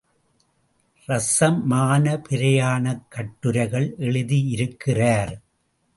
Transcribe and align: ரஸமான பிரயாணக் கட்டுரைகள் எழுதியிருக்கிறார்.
ரஸமான 1.07 2.17
பிரயாணக் 2.29 3.05
கட்டுரைகள் 3.09 3.95
எழுதியிருக்கிறார். 3.97 5.33